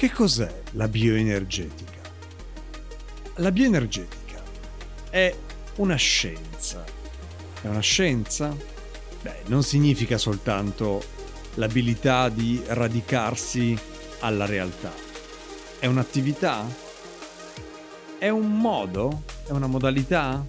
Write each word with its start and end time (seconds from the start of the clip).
Che 0.00 0.10
cos'è 0.12 0.62
la 0.70 0.88
bioenergetica? 0.88 2.00
La 3.34 3.52
bioenergetica 3.52 4.42
è 5.10 5.36
una 5.74 5.96
scienza. 5.96 6.82
È 7.60 7.66
una 7.66 7.80
scienza? 7.80 8.56
Beh, 9.20 9.42
non 9.48 9.62
significa 9.62 10.16
soltanto 10.16 11.04
l'abilità 11.56 12.30
di 12.30 12.62
radicarsi 12.68 13.78
alla 14.20 14.46
realtà. 14.46 14.90
È 15.78 15.84
un'attività? 15.84 16.66
È 18.16 18.30
un 18.30 18.58
modo? 18.58 19.24
È 19.46 19.50
una 19.50 19.66
modalità? 19.66 20.46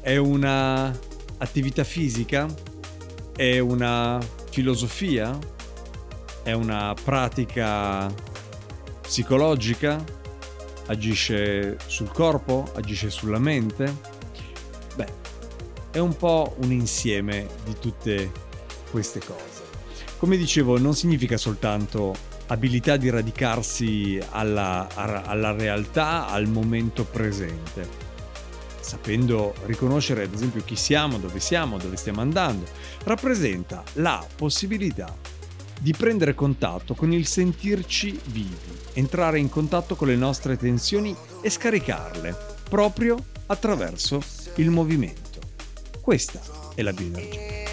È 0.00 0.16
una 0.16 0.98
attività 1.36 1.84
fisica? 1.84 2.46
È 3.36 3.58
una 3.58 4.18
filosofia? 4.48 5.38
È 6.42 6.52
una 6.52 6.94
pratica 7.04 8.30
psicologica? 9.12 10.02
Agisce 10.86 11.76
sul 11.86 12.10
corpo? 12.10 12.64
Agisce 12.74 13.10
sulla 13.10 13.38
mente? 13.38 13.94
Beh, 14.96 15.12
è 15.90 15.98
un 15.98 16.16
po' 16.16 16.54
un 16.60 16.72
insieme 16.72 17.46
di 17.62 17.76
tutte 17.78 18.32
queste 18.90 19.20
cose. 19.20 19.64
Come 20.16 20.38
dicevo, 20.38 20.78
non 20.78 20.94
significa 20.94 21.36
soltanto 21.36 22.14
abilità 22.46 22.96
di 22.96 23.10
radicarsi 23.10 24.18
alla, 24.30 24.88
alla 24.94 25.52
realtà, 25.52 26.28
al 26.28 26.48
momento 26.48 27.04
presente, 27.04 27.86
sapendo 28.80 29.52
riconoscere 29.66 30.22
ad 30.22 30.32
esempio 30.32 30.62
chi 30.64 30.76
siamo, 30.76 31.18
dove 31.18 31.38
siamo, 31.38 31.76
dove 31.76 31.98
stiamo 31.98 32.22
andando, 32.22 32.64
rappresenta 33.04 33.82
la 33.94 34.26
possibilità 34.36 35.14
di 35.82 35.92
prendere 35.92 36.36
contatto 36.36 36.94
con 36.94 37.12
il 37.12 37.26
sentirci 37.26 38.16
vivi, 38.26 38.78
entrare 38.92 39.40
in 39.40 39.48
contatto 39.48 39.96
con 39.96 40.06
le 40.06 40.14
nostre 40.14 40.56
tensioni 40.56 41.14
e 41.40 41.50
scaricarle 41.50 42.36
proprio 42.70 43.16
attraverso 43.46 44.22
il 44.56 44.70
movimento. 44.70 45.40
Questa 46.00 46.40
è 46.76 46.82
la 46.82 46.92
bioenergia. 46.92 47.71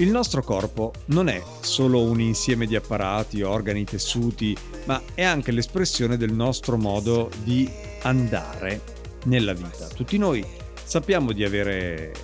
Il 0.00 0.08
nostro 0.08 0.42
corpo 0.42 0.94
non 1.06 1.28
è 1.28 1.42
solo 1.60 2.00
un 2.02 2.22
insieme 2.22 2.64
di 2.64 2.74
apparati, 2.74 3.42
organi, 3.42 3.84
tessuti, 3.84 4.56
ma 4.86 5.02
è 5.12 5.22
anche 5.22 5.52
l'espressione 5.52 6.16
del 6.16 6.32
nostro 6.32 6.78
modo 6.78 7.30
di 7.44 7.70
andare 8.00 8.80
nella 9.24 9.52
vita. 9.52 9.88
Tutti 9.88 10.16
noi 10.16 10.42
sappiamo 10.82 11.32
di 11.32 11.44
avere 11.44 12.14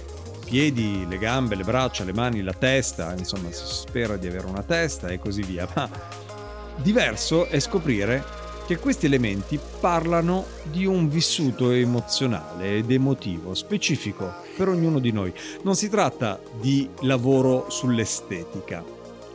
piedi, 0.47 1.04
le 1.06 1.19
gambe, 1.19 1.54
le 1.54 1.65
braccia, 1.65 2.04
le 2.04 2.15
mani, 2.15 2.41
la 2.41 2.54
testa, 2.54 3.15
insomma 3.15 3.53
si 3.53 3.65
spera 3.66 4.16
di 4.16 4.26
avere 4.26 4.47
una 4.47 4.62
testa 4.62 5.09
e 5.09 5.19
così 5.19 5.42
via, 5.42 5.69
ma 5.75 5.86
diverso 6.76 7.44
è 7.44 7.60
scoprire 7.60 8.25
che 8.66 8.78
questi 8.78 9.06
elementi 9.06 9.60
parlano 9.81 10.44
di 10.65 10.87
un 10.87 11.09
vissuto 11.09 11.71
emozionale 11.71 12.78
ed 12.78 12.91
emotivo 12.91 13.54
specifico 13.54 14.34
per 14.56 14.69
ognuno 14.69 14.99
di 14.99 15.12
noi. 15.12 15.32
Non 15.62 15.77
si 15.77 15.88
tratta 15.88 16.41
di 16.60 16.91
lavoro 17.03 17.66
sull'estetica, 17.71 18.84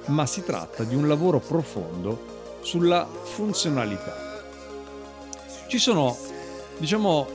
ma 0.07 0.25
si 0.25 0.43
tratta 0.43 0.83
di 0.83 0.95
un 0.95 1.07
lavoro 1.07 1.39
profondo 1.39 2.59
sulla 2.59 3.07
funzionalità. 3.07 4.43
Ci 5.67 5.77
sono, 5.77 6.17
diciamo, 6.77 7.25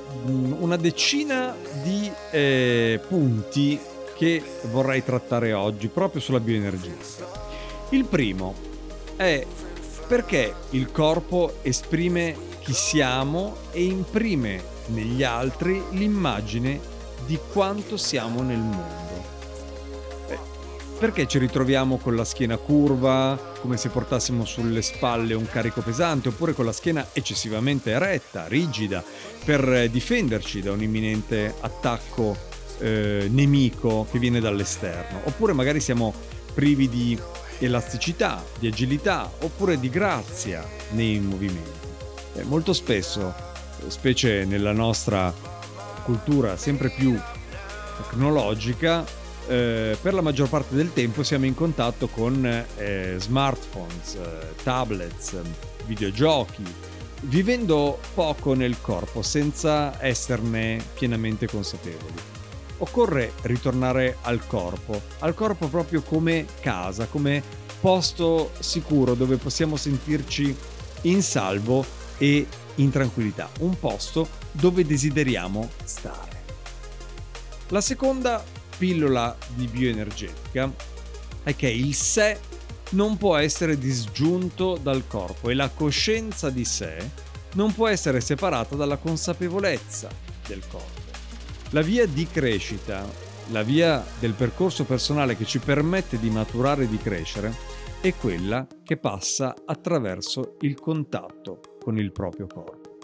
una 0.59 0.77
decina 0.77 1.55
di 1.83 2.13
eh, 2.31 3.01
punti 3.09 3.81
che 4.15 4.43
vorrei 4.71 5.03
trattare 5.03 5.55
oggi 5.55 5.89
proprio 5.89 6.21
sulla 6.21 6.41
bioenergia. 6.41 6.93
Il 7.91 8.05
primo 8.05 8.55
è 9.17 9.47
perché 10.07 10.55
il 10.71 10.91
corpo 10.93 11.59
esprime 11.63 12.37
chi 12.63 12.73
siamo 12.73 13.57
e 13.73 13.85
imprime 13.85 14.75
negli 14.87 15.23
altri 15.23 15.83
l'immagine 15.91 16.81
di 17.27 17.39
quanto 17.53 17.97
siamo 17.97 18.43
nel 18.43 18.59
mondo. 18.59 19.35
Perché 20.99 21.27
ci 21.27 21.39
ritroviamo 21.39 21.99
con 21.99 22.17
la 22.17 22.25
schiena 22.25 22.57
curva, 22.57 23.39
come 23.61 23.77
se 23.77 23.91
portassimo 23.91 24.47
sulle 24.47 24.81
spalle 24.81 25.35
un 25.35 25.47
carico 25.47 25.83
pesante, 25.83 26.29
oppure 26.29 26.55
con 26.55 26.65
la 26.65 26.73
schiena 26.73 27.09
eccessivamente 27.13 27.91
eretta, 27.91 28.47
rigida, 28.47 29.05
per 29.45 29.91
difenderci 29.91 30.63
da 30.63 30.73
un 30.73 30.83
imminente 30.83 31.55
attacco 31.61 32.35
eh, 32.79 33.29
nemico 33.31 34.07
che 34.11 34.19
viene 34.19 34.41
dall'esterno? 34.41 35.21
Oppure 35.25 35.53
magari 35.53 35.81
siamo 35.81 36.15
privi 36.55 36.89
di 36.89 37.19
elasticità, 37.59 38.45
di 38.59 38.67
agilità 38.67 39.31
oppure 39.41 39.79
di 39.79 39.89
grazia 39.89 40.67
nei 40.91 41.19
movimenti. 41.21 41.87
Eh, 42.35 42.45
molto 42.45 42.73
spesso, 42.73 43.35
specie 43.89 44.45
nella 44.45 44.73
nostra 44.73 45.33
cultura 46.05 46.57
sempre 46.57 46.91
più 46.91 47.19
tecnologica, 47.97 49.05
eh, 49.49 49.97
per 50.01 50.15
la 50.15 50.21
maggior 50.21 50.49
parte 50.49 50.75
del 50.75 50.93
tempo 50.93 51.23
siamo 51.23 51.45
in 51.47 51.55
contatto 51.55 52.09
con 52.09 52.45
eh, 52.77 53.15
smartphones, 53.19 54.15
eh, 54.15 54.55
tablets, 54.63 55.37
videogiochi, 55.87 56.65
vivendo 57.23 57.99
poco 58.15 58.55
nel 58.55 58.81
corpo 58.81 59.23
senza 59.23 60.03
esserne 60.03 60.85
pienamente 60.95 61.47
consapevoli 61.47 62.35
occorre 62.79 63.33
ritornare 63.43 64.19
al 64.23 64.47
corpo, 64.47 65.01
al 65.21 65.35
corpo 65.35 65.69
proprio 65.69 66.03
come 66.03 66.47
casa, 66.61 67.07
come 67.07 67.43
posto 67.81 68.53
sicuro 68.59 69.15
dove 69.15 69.37
possiamo 69.37 69.77
sentirci 69.77 70.55
in 71.03 71.23
salvo 71.23 71.85
e 72.19 72.47
in 72.77 72.91
tranquillità, 72.91 73.49
un 73.61 73.79
posto 73.79 74.29
dove 74.51 74.85
desideriamo 74.85 75.69
stare. 75.85 76.45
La 77.69 77.81
seconda 77.81 78.45
pillola 78.79 79.37
di 79.55 79.67
bioenergetica 79.67 80.73
è 81.43 81.57
che 81.57 81.69
il 81.69 81.95
sé 81.95 82.39
non 82.91 83.17
può 83.17 83.37
essere 83.37 83.79
disgiunto 83.79 84.79
dal 84.81 85.07
corpo 85.07 85.51
e 85.51 85.55
la 85.55 85.71
coscienza 85.71 86.51
di 86.51 86.65
sé 86.65 86.97
non 87.55 87.75
può 87.75 87.89
essere 87.89 88.21
separata 88.21 88.77
dalla 88.77 88.97
consapevolezza 88.97 90.09
del 90.47 90.63
corpo. 90.69 91.06
La 91.71 91.83
via 91.83 92.07
di 92.07 92.29
crescita, 92.29 93.05
la 93.51 93.65
via 93.65 94.05
del 94.21 94.35
percorso 94.35 94.85
personale 94.85 95.37
che 95.37 95.45
ci 95.45 95.59
permette 95.59 96.17
di 96.17 96.31
maturare 96.31 96.85
e 96.85 96.89
di 96.89 96.97
crescere, 96.97 97.53
è 98.01 98.15
quella 98.15 98.69
che 98.85 98.97
passa 98.97 99.53
attraverso 99.65 100.57
il 100.61 100.79
contatto 100.79 101.61
con 101.83 101.99
il 101.99 102.13
proprio 102.13 102.47
corpo. 102.47 102.99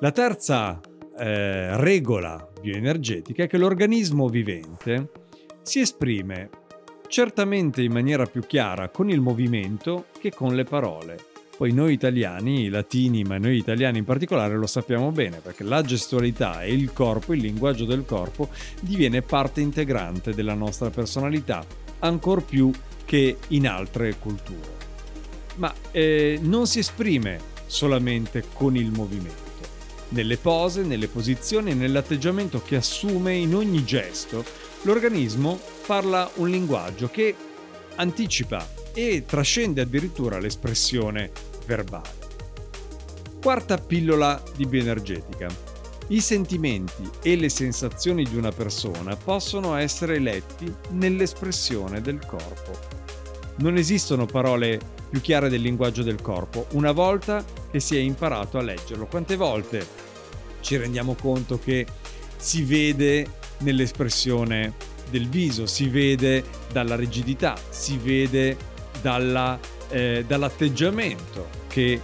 La 0.00 0.12
terza 0.12 0.78
eh, 1.16 1.76
regola 1.78 2.46
bioenergetica 2.60 3.44
è 3.44 3.46
che 3.46 3.56
l'organismo 3.56 4.28
vivente 4.28 5.10
si 5.62 5.80
esprime 5.80 6.50
certamente 7.08 7.80
in 7.80 7.92
maniera 7.92 8.26
più 8.26 8.42
chiara 8.42 8.90
con 8.90 9.08
il 9.08 9.22
movimento 9.22 10.06
che 10.18 10.30
con 10.30 10.54
le 10.54 10.64
parole. 10.64 11.32
Poi 11.56 11.70
noi 11.72 11.92
italiani, 11.92 12.64
i 12.64 12.68
latini, 12.68 13.22
ma 13.22 13.38
noi 13.38 13.56
italiani 13.56 13.98
in 13.98 14.04
particolare 14.04 14.56
lo 14.56 14.66
sappiamo 14.66 15.12
bene 15.12 15.38
perché 15.38 15.62
la 15.62 15.82
gestualità 15.82 16.62
e 16.62 16.72
il 16.72 16.92
corpo, 16.92 17.32
il 17.32 17.40
linguaggio 17.40 17.84
del 17.84 18.04
corpo, 18.04 18.48
diviene 18.80 19.22
parte 19.22 19.60
integrante 19.60 20.34
della 20.34 20.54
nostra 20.54 20.90
personalità, 20.90 21.64
ancor 22.00 22.42
più 22.42 22.72
che 23.04 23.38
in 23.48 23.68
altre 23.68 24.16
culture. 24.18 24.72
Ma 25.56 25.72
eh, 25.92 26.40
non 26.42 26.66
si 26.66 26.80
esprime 26.80 27.38
solamente 27.66 28.44
con 28.52 28.76
il 28.76 28.90
movimento. 28.90 29.42
Nelle 30.08 30.36
pose, 30.36 30.82
nelle 30.82 31.06
posizioni 31.06 31.70
e 31.70 31.74
nell'atteggiamento 31.74 32.62
che 32.62 32.76
assume 32.76 33.34
in 33.34 33.54
ogni 33.54 33.84
gesto, 33.84 34.44
l'organismo 34.82 35.58
parla 35.86 36.28
un 36.34 36.50
linguaggio 36.50 37.08
che 37.10 37.34
anticipa 37.94 38.82
e 38.94 39.24
trascende 39.26 39.82
addirittura 39.82 40.38
l'espressione 40.38 41.30
verbale. 41.66 42.22
Quarta 43.42 43.76
pillola 43.76 44.42
di 44.56 44.64
bioenergetica. 44.64 45.72
I 46.08 46.20
sentimenti 46.20 47.08
e 47.22 47.36
le 47.36 47.48
sensazioni 47.48 48.24
di 48.24 48.36
una 48.36 48.52
persona 48.52 49.16
possono 49.16 49.74
essere 49.74 50.18
letti 50.18 50.72
nell'espressione 50.90 52.00
del 52.00 52.24
corpo. 52.24 52.72
Non 53.56 53.76
esistono 53.76 54.26
parole 54.26 54.78
più 55.08 55.20
chiare 55.20 55.48
del 55.48 55.60
linguaggio 55.60 56.02
del 56.02 56.20
corpo 56.20 56.66
una 56.72 56.92
volta 56.92 57.44
che 57.70 57.80
si 57.80 57.96
è 57.96 58.00
imparato 58.00 58.58
a 58.58 58.62
leggerlo. 58.62 59.06
Quante 59.06 59.36
volte 59.36 59.86
ci 60.60 60.76
rendiamo 60.76 61.14
conto 61.14 61.58
che 61.58 61.86
si 62.36 62.62
vede 62.64 63.26
nell'espressione 63.58 64.74
del 65.10 65.28
viso, 65.28 65.66
si 65.66 65.88
vede 65.88 66.44
dalla 66.72 66.96
rigidità, 66.96 67.56
si 67.70 67.96
vede 67.96 68.56
dalla, 69.04 69.60
eh, 69.90 70.24
dall'atteggiamento 70.26 71.48
che 71.68 72.00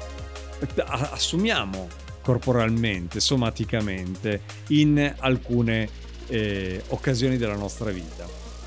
assumiamo 0.85 1.89
corporalmente, 2.21 3.21
somaticamente 3.21 4.43
in 4.69 5.15
alcune 5.21 5.89
eh, 6.27 6.83
occasioni 6.89 7.39
della 7.39 7.57
nostra 7.57 7.91
vita. 7.91 8.27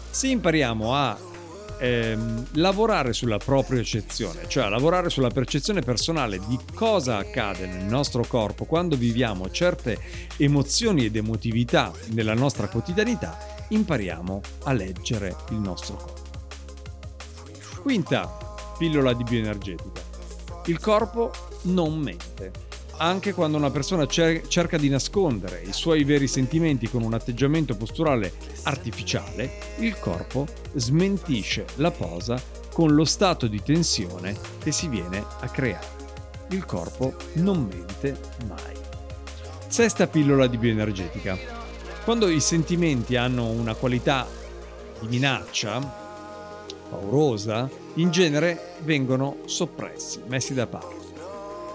Se 0.09 0.27
impariamo 0.29 0.95
a 0.95 1.15
ehm, 1.79 2.47
lavorare 2.53 3.13
sulla 3.13 3.37
propria 3.37 3.81
eccezione, 3.81 4.47
cioè 4.47 4.63
a 4.63 4.69
lavorare 4.69 5.11
sulla 5.11 5.29
percezione 5.29 5.81
personale 5.81 6.39
di 6.47 6.57
cosa 6.73 7.17
accade 7.17 7.67
nel 7.67 7.85
nostro 7.85 8.25
corpo 8.25 8.65
quando 8.65 8.95
viviamo 8.95 9.51
certe 9.51 9.99
emozioni 10.37 11.05
ed 11.05 11.15
emotività 11.15 11.91
nella 12.09 12.33
nostra 12.33 12.67
quotidianità, 12.67 13.37
impariamo 13.69 14.41
a 14.63 14.73
leggere 14.73 15.35
il 15.51 15.57
nostro 15.57 15.95
corpo. 15.97 16.22
Quinta 17.83 18.37
pillola 18.77 19.11
di 19.11 19.25
bioenergetica. 19.25 20.01
Il 20.67 20.79
corpo 20.79 21.33
non 21.63 21.99
mente. 21.99 22.49
Anche 22.95 23.33
quando 23.33 23.57
una 23.57 23.71
persona 23.71 24.05
cerca 24.05 24.77
di 24.77 24.87
nascondere 24.87 25.61
i 25.61 25.73
suoi 25.73 26.05
veri 26.05 26.29
sentimenti 26.29 26.87
con 26.87 27.03
un 27.03 27.13
atteggiamento 27.13 27.75
posturale 27.75 28.35
artificiale, 28.63 29.75
il 29.79 29.99
corpo 29.99 30.47
smentisce 30.75 31.65
la 31.75 31.91
posa 31.91 32.41
con 32.71 32.95
lo 32.95 33.03
stato 33.03 33.47
di 33.47 33.61
tensione 33.61 34.33
che 34.59 34.71
si 34.71 34.87
viene 34.87 35.21
a 35.41 35.49
creare. 35.49 35.87
Il 36.51 36.63
corpo 36.63 37.15
non 37.33 37.67
mente 37.69 38.17
mai. 38.47 38.77
Sesta 39.67 40.07
pillola 40.07 40.47
di 40.47 40.57
bioenergetica. 40.57 41.37
Quando 42.05 42.29
i 42.29 42.39
sentimenti 42.39 43.17
hanno 43.17 43.49
una 43.49 43.73
qualità 43.73 44.25
di 45.01 45.07
minaccia, 45.07 46.02
paurosa, 46.93 47.67
in 47.95 48.11
genere 48.11 48.75
vengono 48.83 49.37
soppressi, 49.45 50.21
messi 50.27 50.53
da 50.53 50.67
parte. 50.67 51.01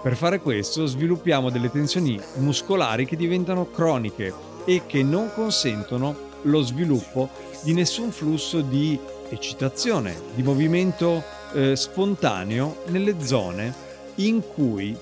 Per 0.01 0.15
fare 0.15 0.39
questo 0.39 0.85
sviluppiamo 0.85 1.49
delle 1.49 1.69
tensioni 1.69 2.19
muscolari 2.35 3.05
che 3.05 3.17
diventano 3.17 3.69
croniche 3.69 4.33
e 4.63 4.83
che 4.85 5.03
non 5.03 5.31
consentono 5.33 6.27
lo 6.43 6.61
sviluppo 6.61 7.29
di 7.63 7.73
nessun 7.73 8.11
flusso 8.11 8.61
di 8.61 8.97
eccitazione, 9.29 10.15
di 10.33 10.41
movimento 10.41 11.21
eh, 11.53 11.75
spontaneo 11.75 12.83
nelle 12.87 13.21
zone 13.21 13.87
in 14.15 14.41
cui 14.53 14.95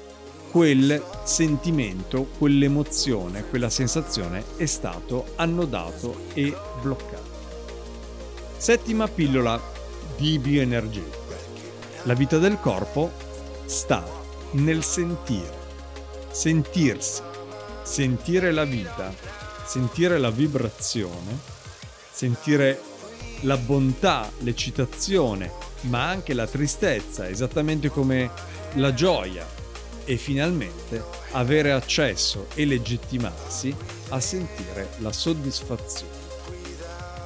quel 0.50 1.04
sentimento, 1.24 2.28
quell'emozione, 2.38 3.44
quella 3.48 3.70
sensazione 3.70 4.44
è 4.56 4.66
stato 4.66 5.26
annodato 5.36 6.16
e 6.34 6.56
bloccato. 6.82 7.36
Settima 8.58 9.08
pillola 9.08 9.76
di 10.18 10.40
bioenergetica. 10.40 11.36
La 12.04 12.14
vita 12.14 12.38
del 12.38 12.60
corpo 12.60 13.12
sta 13.66 14.04
nel 14.52 14.84
sentire, 14.84 15.58
sentirsi, 16.32 17.22
sentire 17.84 18.52
la 18.52 18.66
vita, 18.66 19.14
sentire 19.66 20.18
la 20.18 20.32
vibrazione, 20.32 21.38
sentire 22.12 22.82
la 23.42 23.58
bontà, 23.58 24.32
l'eccitazione, 24.40 25.52
ma 25.82 26.08
anche 26.08 26.34
la 26.34 26.48
tristezza, 26.48 27.30
esattamente 27.30 27.90
come 27.90 28.32
la 28.74 28.94
gioia 28.94 29.46
e 30.06 30.18
finalmente 30.18 31.04
avere 31.32 31.74
accesso 31.74 32.48
e 32.56 32.66
legittimarsi 32.66 33.76
a 34.10 34.20
sentire 34.20 34.90
la 35.00 35.12
soddisfazione. 35.12 36.26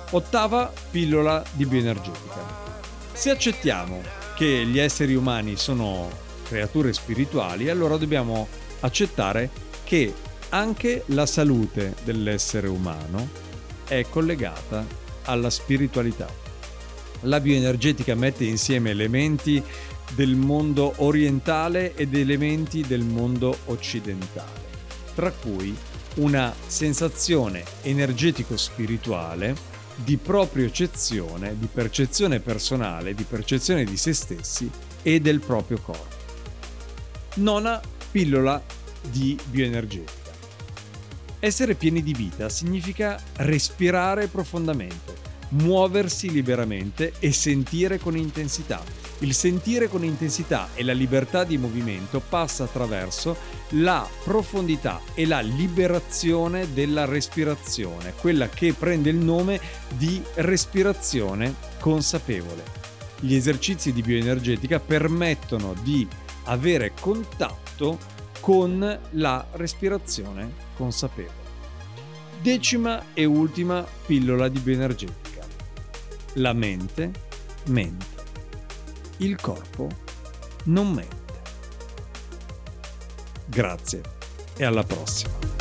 Ottava 0.10 0.74
pillola 0.90 1.44
di 1.54 1.66
bioenergetica. 1.66 2.71
Se 3.14 3.30
accettiamo 3.30 4.02
che 4.36 4.66
gli 4.66 4.80
esseri 4.80 5.14
umani 5.14 5.56
sono 5.56 6.10
creature 6.48 6.92
spirituali, 6.92 7.70
allora 7.70 7.98
dobbiamo 7.98 8.48
accettare 8.80 9.50
che 9.84 10.14
anche 10.50 11.04
la 11.08 11.26
salute 11.26 11.96
dell'essere 12.04 12.68
umano 12.68 13.30
è 13.88 14.06
collegata 14.10 14.86
alla 15.26 15.50
spiritualità. 15.50 16.28
La 17.22 17.40
bioenergetica 17.40 18.16
mette 18.16 18.46
insieme 18.46 18.90
elementi 18.90 19.64
del 20.16 20.36
mondo 20.36 20.94
orientale 20.98 21.94
ed 21.96 22.16
elementi 22.16 22.82
del 22.82 23.04
mondo 23.04 23.56
occidentale, 23.66 24.70
tra 25.14 25.32
cui 25.32 25.78
una 26.16 26.54
sensazione 26.66 27.64
energetico-spirituale 27.84 29.71
di 30.04 30.18
propria 30.18 30.66
eccezione, 30.66 31.58
di 31.58 31.68
percezione 31.72 32.40
personale, 32.40 33.14
di 33.14 33.24
percezione 33.24 33.84
di 33.84 33.98
se 33.98 34.14
stessi 34.14 34.70
e 35.02 35.20
del 35.20 35.40
proprio 35.40 35.80
corpo. 35.80 36.20
Nona 37.36 37.80
pillola 38.12 38.62
di 39.10 39.38
bioenergetica. 39.46 40.32
Essere 41.40 41.76
pieni 41.76 42.04
di 42.04 42.14
vita 42.14 42.50
significa 42.50 43.20
respirare 43.38 44.28
profondamente, 44.28 45.16
muoversi 45.50 46.30
liberamente 46.30 47.14
e 47.20 47.32
sentire 47.32 47.98
con 47.98 48.16
intensità. 48.16 49.01
Il 49.22 49.36
sentire 49.36 49.88
con 49.88 50.04
intensità 50.04 50.70
e 50.74 50.84
la 50.84 50.94
libertà 50.94 51.44
di 51.44 51.60
movimento 51.60 52.20
passa 52.20 52.64
attraverso 52.64 53.38
la 53.70 54.08
profondità 54.24 55.00
e 55.14 55.28
la 55.28 55.42
liberazione 55.42 56.74
della 56.74 57.06
respirazione, 57.06 58.14
quella 58.20 58.50
che 58.50 58.74
prende 58.74 59.12
il 59.12 59.18
nome 59.18 59.60
di 59.96 60.22
respirazione 60.36 61.56
consapevole. 61.80 62.64
Gli 63.20 63.36
esercizi 63.36 63.94
di 63.94 64.02
bioenergetica 64.02 64.80
permettono 64.80 65.76
di 65.84 66.08
avere 66.46 66.94
contatto 67.00 68.00
con 68.40 69.00
la 69.12 69.48
respirazione 69.52 70.52
consapevole. 70.76 71.40
Decima 72.42 73.14
e 73.14 73.26
ultima 73.26 73.86
pillola 74.06 74.48
di 74.48 74.58
bioenergetica. 74.58 75.46
La 76.34 76.54
mente 76.54 77.30
mente. 77.66 78.21
Il 79.24 79.40
corpo 79.40 79.88
non 80.64 80.92
mente. 80.92 81.42
Grazie 83.46 84.02
e 84.58 84.66
alla 84.66 84.82
prossima. 84.82 85.61